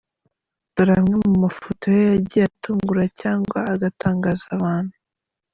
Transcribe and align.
Dore 0.73 0.93
amwe 0.99 1.15
mu 1.25 1.33
mafoto 1.43 1.83
ye 1.95 2.03
yagiye 2.13 2.43
atungura 2.49 3.03
cyagnwa 3.19 3.59
agatangaza 3.73 4.45
abantu. 4.57 4.93